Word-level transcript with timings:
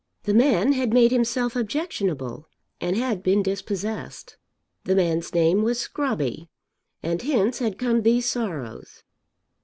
The 0.23 0.33
man 0.33 0.71
had 0.73 0.95
made 0.95 1.11
himself 1.11 1.55
objectionable 1.55 2.47
and 2.79 2.97
had 2.97 3.21
been 3.21 3.43
dispossessed. 3.43 4.35
The 4.83 4.95
man's 4.95 5.31
name 5.35 5.61
was 5.61 5.77
Scrobby; 5.79 6.49
and 7.03 7.21
hence 7.21 7.59
had 7.59 7.77
come 7.77 8.01
these 8.01 8.25
sorrows. 8.25 9.03